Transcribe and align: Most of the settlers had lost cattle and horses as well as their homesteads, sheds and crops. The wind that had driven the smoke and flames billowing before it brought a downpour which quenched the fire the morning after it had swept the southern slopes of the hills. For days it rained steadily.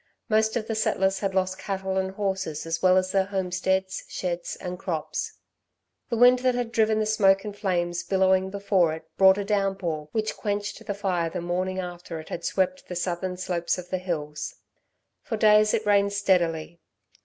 Most 0.29 0.55
of 0.55 0.65
the 0.65 0.73
settlers 0.73 1.19
had 1.19 1.35
lost 1.35 1.59
cattle 1.59 1.95
and 1.95 2.09
horses 2.09 2.65
as 2.65 2.81
well 2.81 2.97
as 2.97 3.11
their 3.11 3.25
homesteads, 3.25 4.03
sheds 4.07 4.55
and 4.55 4.79
crops. 4.79 5.33
The 6.09 6.17
wind 6.17 6.39
that 6.39 6.55
had 6.55 6.71
driven 6.71 6.97
the 6.99 7.05
smoke 7.05 7.45
and 7.45 7.55
flames 7.55 8.01
billowing 8.01 8.49
before 8.49 8.93
it 8.95 9.05
brought 9.15 9.37
a 9.37 9.45
downpour 9.45 10.09
which 10.11 10.35
quenched 10.35 10.83
the 10.83 10.93
fire 10.95 11.29
the 11.29 11.39
morning 11.39 11.77
after 11.77 12.19
it 12.19 12.29
had 12.29 12.43
swept 12.43 12.87
the 12.87 12.95
southern 12.95 13.37
slopes 13.37 13.77
of 13.77 13.91
the 13.91 13.99
hills. 13.99 14.55
For 15.21 15.37
days 15.37 15.71
it 15.71 15.85
rained 15.85 16.13
steadily. 16.13 16.79